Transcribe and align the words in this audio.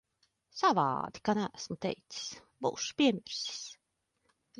Savādi, 0.59 1.21
ka 1.27 1.35
neesmu 1.39 1.77
teicis. 1.85 2.23
Būšu 2.67 2.97
piemirsis. 3.03 3.61